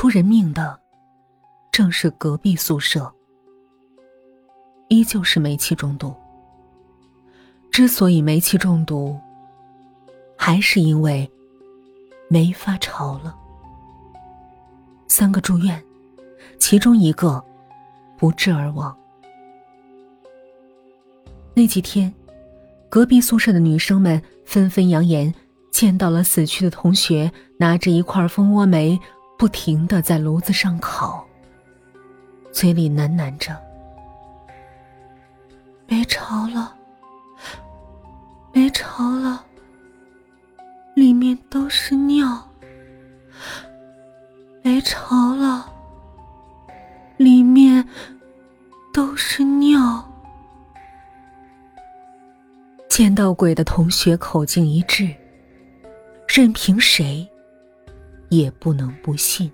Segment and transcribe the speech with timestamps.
[0.00, 0.80] 出人命的，
[1.70, 3.12] 正是隔壁宿舍，
[4.88, 6.14] 依旧是煤气中毒。
[7.70, 9.20] 之所以煤气中毒，
[10.38, 11.30] 还是因为
[12.30, 13.36] 煤发潮了。
[15.06, 15.84] 三个住院，
[16.58, 17.44] 其中一个
[18.16, 18.96] 不治而亡。
[21.52, 22.10] 那几天，
[22.88, 25.34] 隔壁宿舍的女生们纷纷扬言，
[25.70, 28.98] 见到了死去的同学拿着一块蜂窝煤，
[29.40, 31.26] 不停的在炉子上烤，
[32.52, 33.58] 嘴里喃喃着
[35.88, 36.76] ：“没潮了。”
[38.52, 39.42] 没潮了，
[40.94, 42.38] 里面都是尿。
[44.60, 45.72] 没潮了，
[47.16, 47.82] 里面
[48.92, 50.06] 都是尿。
[52.90, 55.14] 见到鬼的同学口径一致，
[56.28, 57.26] 任凭谁
[58.30, 59.52] 也不能不信。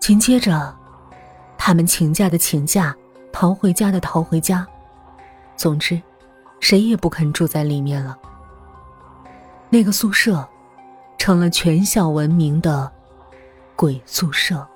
[0.00, 0.74] 紧接着，
[1.58, 2.96] 他们请假的请假，
[3.30, 4.66] 逃回家的逃回家，
[5.56, 6.00] 总之。
[6.58, 8.18] 谁也不肯住在里面了。
[9.68, 10.48] 那个宿舍，
[11.18, 12.90] 成了全校闻名的
[13.76, 14.66] 鬼宿舍。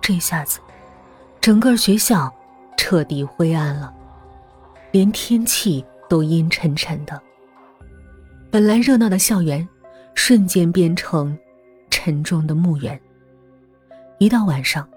[0.00, 0.58] 这下子，
[1.40, 2.34] 整个学校
[2.76, 3.94] 彻底灰暗了，
[4.90, 7.22] 连天气都阴沉沉的。
[8.56, 9.68] 本来热闹的校园，
[10.14, 11.38] 瞬间变成
[11.90, 12.98] 沉重的墓园。
[14.18, 14.88] 一到晚上，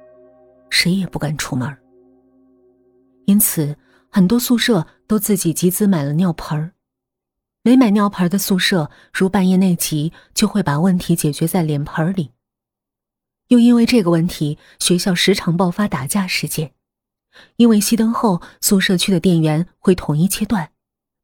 [0.69, 1.77] 谁也不敢出门。
[3.25, 3.75] 因此。
[4.09, 6.71] 很多宿舍都自己集资买了尿盆儿，
[7.61, 12.31] 没买尿盆的宿舍，如半夜内急，就会把问题解决在脸盆里。
[13.49, 16.71] 又因为这个问题，学校时常爆发打架事件。
[17.57, 20.71] 因为熄灯后，宿舍区的电源会统一切断，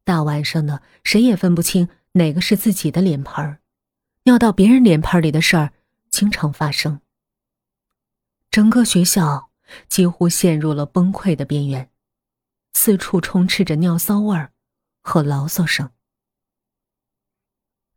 [0.04, 3.62] 大晚上的，谁也分不清哪个是自己的脸盆儿，
[4.24, 5.74] 尿到别人脸盆里的事儿
[6.10, 7.02] 经常发生。
[8.50, 9.52] 整个学校
[9.90, 11.92] 几乎陷入了崩溃的边缘。
[12.74, 14.52] 四处充斥着尿骚味儿
[15.02, 15.92] 和牢骚声。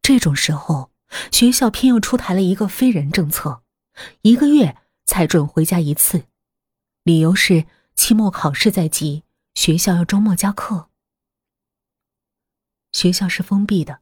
[0.01, 0.93] 这种时候，
[1.33, 3.63] 学校偏又出台了一个非人政策，
[4.23, 6.27] 一个月才准回家一次，
[7.03, 9.25] 理由是期末考试在即，
[9.55, 10.91] 学校要周末加课。
[12.93, 14.01] 学校是封闭的，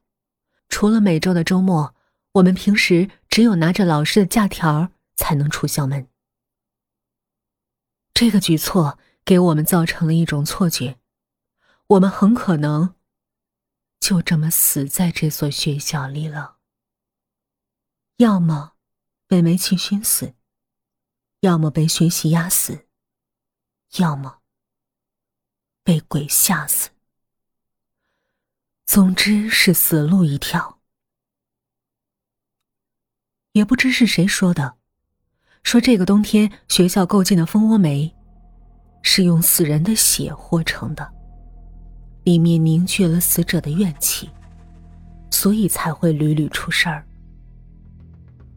[0.76, 1.94] 除了每周的周末，
[2.32, 6.06] 我们平时只有拿着老师的假条才能出校门。
[8.12, 8.98] 这个举措。
[9.24, 10.98] 给我们造成了一种错觉，
[11.86, 12.94] 我们很可能
[13.98, 16.58] 就这么死在这所学校里了。
[18.18, 18.74] 要么
[19.26, 20.34] 被煤气熏死，
[21.40, 22.86] 要么被学习压死，
[23.96, 24.42] 要么
[25.82, 26.90] 被鬼吓死。
[28.86, 30.78] 总之是死路一条。
[33.52, 34.76] 也不知是谁说的，
[35.62, 38.14] 说这个冬天学校购进的蜂窝煤。
[39.08, 41.08] 是用死人的血和成的，
[42.24, 44.28] 里面凝聚了死者的怨气，
[45.30, 47.06] 所以才会屡屡出事儿。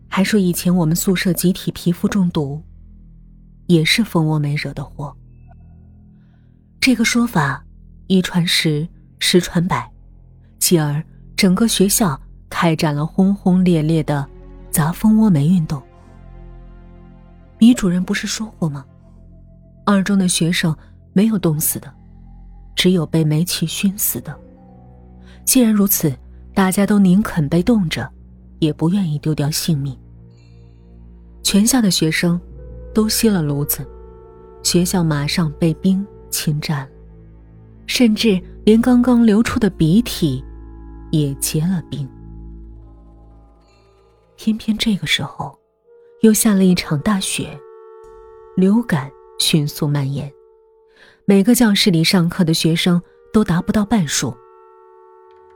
[0.08, 2.64] 还说以前我们宿舍集体皮肤中毒，
[3.68, 5.16] 也是蜂窝煤惹的祸。
[6.82, 7.64] 这个说法
[8.08, 9.90] 一传十，十传百，
[10.60, 11.04] 继而
[11.36, 14.28] 整个学校开展了轰轰烈烈的
[14.70, 15.82] 砸蜂窝煤运动。
[17.58, 18.86] 米主任不是说过吗？
[19.86, 20.76] 二中的学生
[21.14, 21.92] 没有冻死的，
[22.76, 24.38] 只有被煤气熏死的。
[25.44, 26.16] 既然如此，
[26.54, 28.08] 大家都宁肯被冻着，
[28.60, 29.98] 也不愿意丢掉性命。
[31.42, 32.40] 全校的学生
[32.94, 33.86] 都熄了炉子，
[34.62, 36.88] 学校马上被冰侵占，
[37.88, 40.44] 甚至连刚刚流出的鼻涕
[41.12, 42.10] 也结了冰。
[44.36, 45.58] 偏偏这个时候，
[46.22, 47.60] 又下了一场大雪，
[48.56, 49.12] 流感。
[49.42, 50.30] 迅速蔓延，
[51.24, 54.36] 每个教室里上课的学生都达不到半数。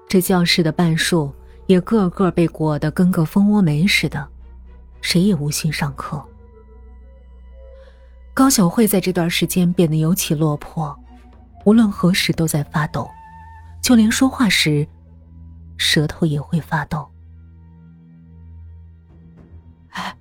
[0.07, 1.29] 这教室的半数
[1.65, 4.25] 也个个被裹得跟个蜂窝煤似的，
[5.01, 6.23] 谁也无心上课。
[8.33, 10.97] 高小慧在这段时间变得尤其落魄，
[11.65, 13.09] 无论何时都在发抖，
[13.83, 14.87] 就连说话时，
[15.83, 17.11] 舌头也会发抖。
[19.89, 20.15] 哎，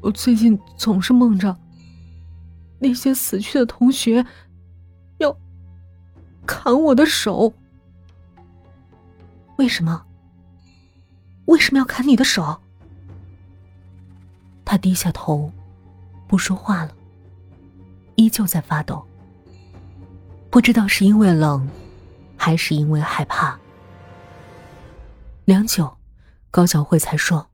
[0.00, 1.56] 我最近总是梦着。
[2.80, 4.26] 那些死去的同学，
[5.18, 5.34] 要
[6.44, 7.54] 砍我的手。
[9.56, 10.04] 为什么？
[11.44, 12.60] 为什么要砍你的手？
[14.64, 15.52] 他低下头，
[16.26, 16.92] 不说话了，
[18.16, 19.06] 依旧在发抖。
[20.50, 21.68] 不知道是因为冷，
[22.36, 23.56] 还是因为害怕。
[25.44, 25.98] 良久，
[26.52, 27.50] 高小慧才说：“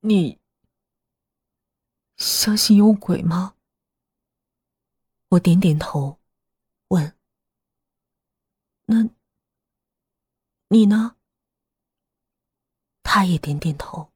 [0.00, 0.38] 你
[2.16, 3.56] 相信有鬼吗？”
[5.30, 6.20] 我点点头，
[6.88, 7.16] 问
[8.86, 9.08] ：“那
[10.68, 11.16] 你呢？”
[13.02, 14.12] 他也点点头。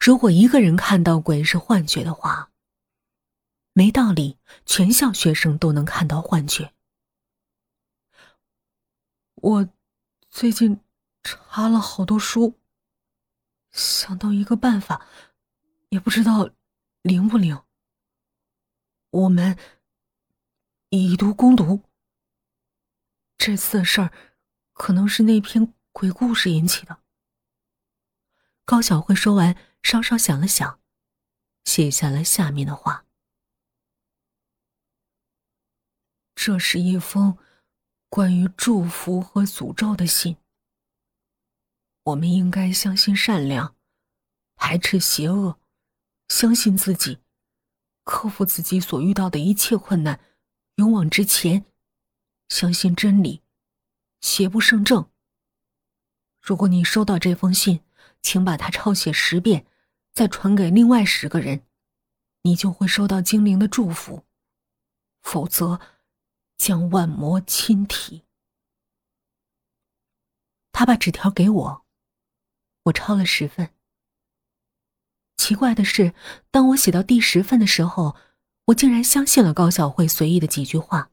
[0.00, 2.52] 如果一个人看到鬼是幻觉的话，
[3.72, 6.74] 没道理全校学生都能看到幻觉。
[9.36, 9.68] 我
[10.34, 10.80] 最近
[11.22, 12.58] 查了好多书，
[13.70, 15.06] 想到一个办法，
[15.90, 16.50] 也不知道
[17.02, 17.62] 灵不灵。
[19.10, 19.56] 我们
[20.88, 21.84] 以毒攻毒。
[23.38, 24.12] 这次的事儿
[24.72, 27.00] 可能是那篇鬼故事引起的。
[28.64, 30.80] 高小慧说完，稍稍想了想，
[31.64, 33.06] 写下了下面的话
[36.34, 37.38] ：“这是一封
[38.14, 40.36] 关于祝福和诅咒的信。
[42.04, 43.74] 我们应该相信善良，
[44.54, 45.58] 排斥邪恶，
[46.28, 47.18] 相信自己，
[48.04, 50.20] 克服自己所遇到的一切困难，
[50.76, 51.64] 勇往直前，
[52.48, 53.42] 相信真理，
[54.20, 55.10] 邪不胜正。
[56.40, 57.80] 如果你收到这封信，”
[58.22, 59.66] 请把它抄写十遍，
[60.12, 61.66] 再传给另外十个人，
[62.42, 64.24] 你就会收到精灵的祝福。
[65.20, 65.80] 否则，
[66.56, 68.24] 将万魔侵体。
[70.72, 71.86] 他把纸条给我，
[72.84, 73.70] 我抄了十份。
[75.36, 76.14] 奇怪的是，
[76.50, 78.16] 当我写到第十份的时候，
[78.66, 81.10] 我竟然相信了高小慧随意的几句话，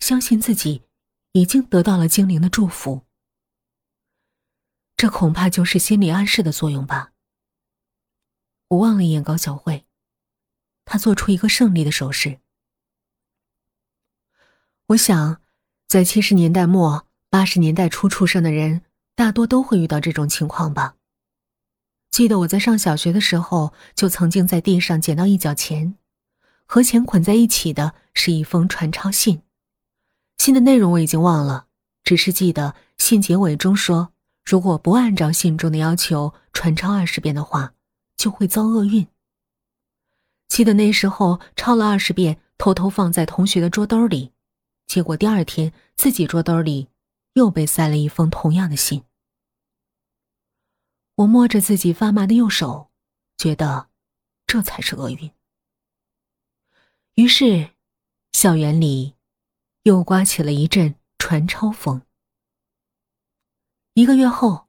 [0.00, 0.84] 相信自己
[1.32, 3.06] 已经得到了精灵的祝福。
[4.96, 7.12] 这恐怕就是心理暗示的作用吧。
[8.68, 9.84] 我望了一眼高小慧，
[10.84, 12.40] 她做出一个胜利的手势。
[14.88, 15.40] 我想，
[15.88, 18.82] 在七十年代末、八十年代初出生的人，
[19.16, 20.94] 大多都会遇到这种情况吧。
[22.08, 25.96] 记得我在上小学的时候，就曾经在地上捡到一角钱，
[26.66, 29.42] 和钱捆在一起的是一封传抄信，
[30.38, 31.66] 信的内容我已经忘了，
[32.04, 34.12] 只是记得信结尾中说。
[34.44, 37.74] 如果不按照信中的要求传抄二十遍的话，
[38.16, 39.08] 就会遭厄运。
[40.48, 44.30] 记得那时候抄了二十遍，偷偷放在同学的桌兜里，
[44.86, 46.88] 结果第二天自己桌兜里
[47.34, 49.04] 又被塞了一封同样的信。
[51.16, 52.90] 我摸着自己发麻的右手，
[53.36, 53.88] 觉得
[54.46, 55.30] 这才是厄运。
[57.14, 57.70] 于是，
[58.32, 59.14] 校园里
[59.84, 62.02] 又刮起了一阵传抄风。
[63.94, 64.68] 一个月后，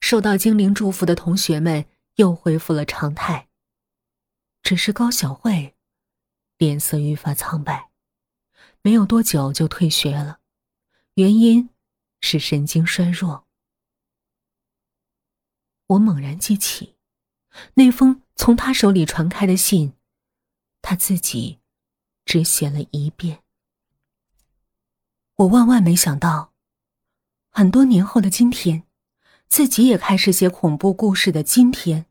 [0.00, 3.48] 受到精灵祝福的同学们又恢复了常态。
[4.62, 5.74] 只是高小慧
[6.58, 7.87] 脸色愈发苍白，
[8.88, 10.40] 没有多久就退学了，
[11.16, 11.68] 原因
[12.22, 13.46] 是神经衰弱。
[15.88, 16.96] 我猛然记起，
[17.74, 19.92] 那封从他手里传开的信，
[20.80, 21.58] 他自己
[22.24, 23.42] 只写了一遍。
[25.34, 26.54] 我万万没想到。
[27.50, 28.84] 很多年后的今天，
[29.48, 32.06] 自己也开始写恐怖故事的今天，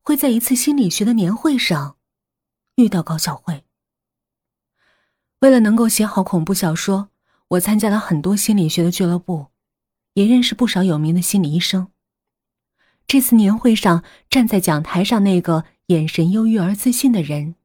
[0.00, 1.96] 会在一次心理学的年会上
[2.76, 3.64] 遇到高小慧。
[5.44, 7.10] 为了能够写好恐怖小说，
[7.48, 9.48] 我参加了很多心理学的俱乐部，
[10.14, 11.92] 也认识不少有名的心理医生。
[13.06, 17.56] 这次年会上站在讲台上那个眼神忧郁而自信的人，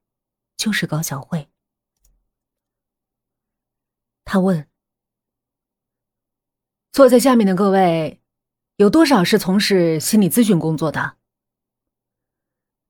[0.57, 1.47] 就是高小慧。
[4.25, 4.67] 他问。
[6.91, 8.19] 坐在下面的各位，
[8.75, 11.15] 有多少是从事心理咨询工作的？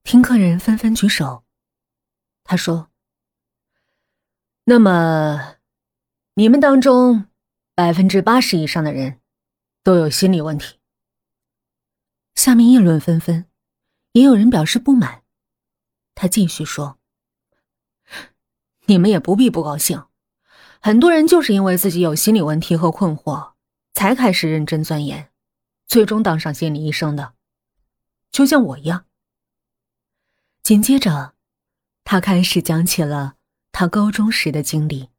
[0.01, 1.43] 听客人纷纷举手。
[2.43, 2.89] 他说
[4.69, 5.55] ：“那么，
[6.35, 7.25] 你们当中
[7.73, 9.19] 百分之八十以上的人
[9.81, 10.77] 都有心理问题。”
[12.35, 13.47] 下面议论纷纷，
[14.11, 15.23] 也有人表示不满。
[16.13, 16.99] 他继续说
[18.85, 20.03] ：“你们也不必不高兴，
[20.79, 23.53] 很多人就是因为自己有心理问题和困惑。”
[23.95, 25.31] 才开始认真钻研，
[25.87, 27.33] 最终当上心理医生的，
[28.29, 29.07] 就像我一样。
[30.61, 31.33] 紧接着，
[32.03, 33.37] 他开始讲起了
[33.71, 35.09] 他高中时的经历。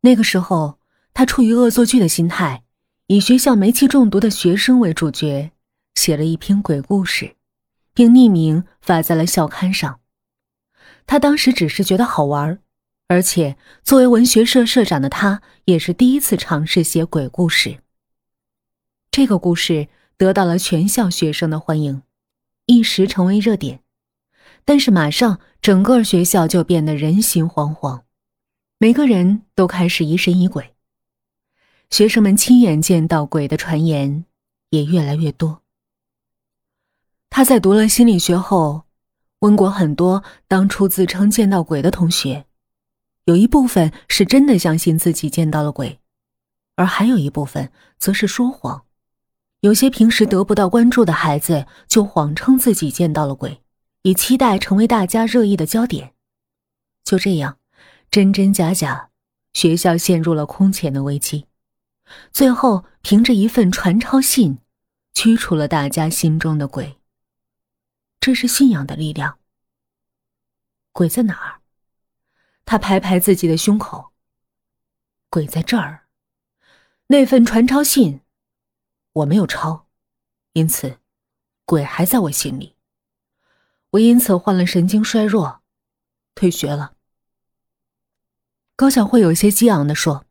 [0.00, 0.78] 那个时候，
[1.14, 2.64] 他出于恶作剧的心态，
[3.06, 5.52] 以学校煤气中毒的学生为主角，
[5.94, 7.36] 写了一篇鬼故事，
[7.94, 10.00] 并匿名发在了校刊上。
[11.06, 12.58] 他当时只是觉得好玩
[13.08, 17.80] 而且，作为文学社社长的他，也是第一次尝试写鬼故事。
[19.10, 22.02] 这个故事得到了全校学生的欢迎，
[22.64, 23.81] 一时成为热点。
[24.64, 28.02] 但是，马上整个学校就变得人心惶惶，
[28.78, 30.74] 每个人都开始疑神疑鬼。
[31.90, 34.24] 学生们亲眼见到鬼的传言
[34.70, 35.62] 也越来越多。
[37.28, 38.84] 他在读了心理学后，
[39.40, 42.44] 问过很多当初自称见到鬼的同学，
[43.24, 45.98] 有一部分是真的相信自己见到了鬼，
[46.76, 48.84] 而还有一部分则是说谎。
[49.60, 53.61] 有些平时得不到关注的孩子，就谎称自己见到了鬼，
[54.02, 56.14] 以期待成为大家热议的焦点。
[57.04, 57.58] 就这样，
[58.10, 59.10] 真真假假，
[59.52, 61.46] 学校陷入了空前的危机。
[62.32, 64.58] 最后，凭着一份传抄信，
[65.14, 66.98] 驱除了大家心中的鬼。
[68.20, 69.38] 这是信仰的力量。
[70.92, 71.60] 鬼在哪儿？
[72.64, 74.12] 他拍拍自己的胸口。
[75.30, 76.06] 鬼在这儿。
[77.06, 78.20] 那份传抄信。
[79.14, 79.86] 我没有抄，
[80.54, 80.98] 因此，
[81.64, 82.76] 鬼还在我心里。
[83.92, 85.60] 我因此患了神经衰弱，
[86.34, 86.94] 退学了。
[88.74, 90.24] 高小慧有些激昂的说：“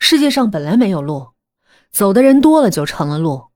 [0.00, 1.32] 世界上本来没有路，
[1.90, 3.50] 走的人多了就成了路；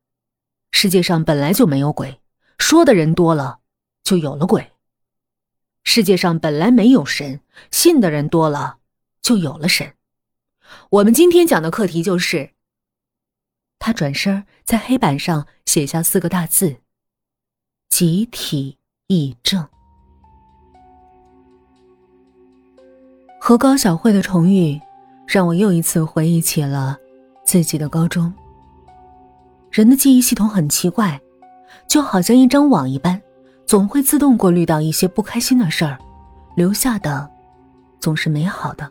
[0.70, 2.20] 世界上本来就没有鬼，
[2.58, 3.60] 说的人多了
[4.02, 4.72] 就有了鬼；
[5.82, 8.78] 世界上本来没有神，信的人多了
[9.22, 9.94] 就有了神。
[10.90, 12.52] 我们今天讲的课题就是。”
[13.80, 16.82] 他转身在黑板上写下四个大字
[17.96, 19.64] ：“集体议政。”
[23.40, 24.80] 和高小慧的重遇，
[25.28, 26.98] 让我又一次回忆起了
[27.44, 28.34] 自己的高中。
[29.70, 31.20] 人的记忆系统很奇怪，
[31.86, 33.22] 就好像一张网一般，
[33.64, 35.96] 总会自动过滤到一些不开心的事儿，
[36.56, 37.30] 留下的
[38.00, 38.90] 总是美好的，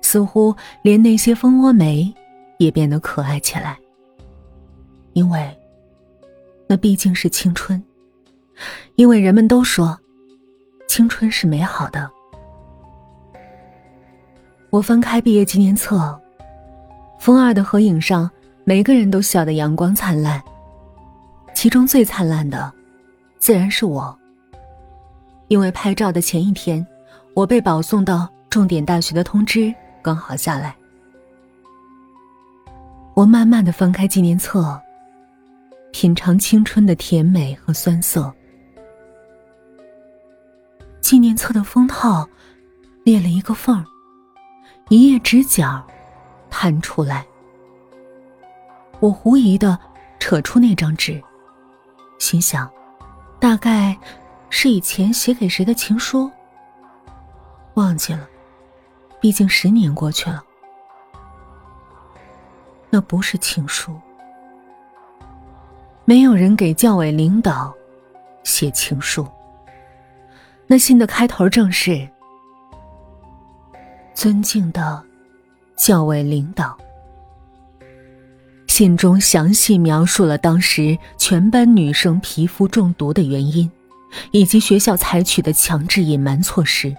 [0.00, 2.10] 似乎连那些蜂窝煤。
[2.56, 3.78] 也变得可爱起来，
[5.12, 5.54] 因为
[6.66, 7.82] 那毕竟是青春，
[8.96, 9.98] 因为人们都说
[10.88, 12.10] 青春是美好的。
[14.70, 16.20] 我翻开毕业纪念册，
[17.18, 18.30] 风二的合影上，
[18.64, 20.40] 每个人都笑得阳光灿烂，
[21.54, 22.72] 其中最灿烂的
[23.38, 24.16] 自然是我，
[25.48, 26.86] 因为拍照的前一天，
[27.34, 30.76] 我被保送到重点大学的通知刚好下来。
[33.14, 34.80] 我慢慢的翻开纪念册，
[35.92, 38.32] 品尝青春的甜美和酸涩。
[41.10, 42.24] 纪念册的封套
[43.02, 43.84] 裂了一个缝，
[44.90, 45.84] 一页纸角
[46.48, 47.26] 弹出来。
[49.00, 49.76] 我狐疑的
[50.20, 51.20] 扯出那张纸，
[52.20, 52.70] 心想，
[53.40, 53.98] 大概
[54.50, 56.30] 是以前写给谁的情书。
[57.74, 58.28] 忘记了，
[59.20, 60.40] 毕竟十年过去了。
[62.88, 64.00] 那不是情书，
[66.04, 67.74] 没有人给教委领导
[68.44, 69.26] 写情书。
[70.70, 72.08] 那信的开头正是
[74.14, 75.02] ：“尊敬的
[75.76, 76.78] 教委领导。”
[78.68, 83.68] 信中详细描述了当时全班女生皮肤中毒的原因，
[84.30, 86.94] 以及学校采取的强制隐瞒措施，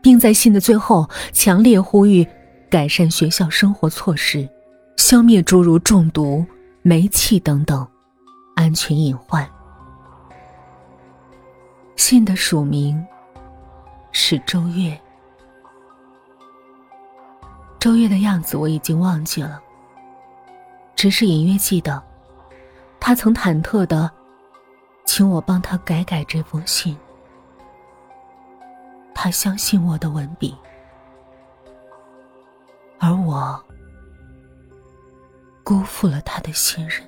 [0.00, 2.24] 并在信的最后强烈呼吁
[2.70, 4.48] 改善学校生活措施。
[4.96, 6.46] 消灭诸如中毒、
[6.82, 7.84] 煤气等等
[8.54, 9.55] 安全隐患。
[11.96, 13.04] 信的署名
[14.12, 14.98] 是周月。
[17.80, 19.60] 周月的样子我已经忘记了，
[20.94, 22.02] 只是隐约记得，
[23.00, 24.10] 他曾忐忑的
[25.04, 26.96] 请我帮他改改这封信。
[29.14, 30.54] 他相信我的文笔，
[32.98, 33.60] 而我。
[35.64, 37.02] 辜负了他的信任。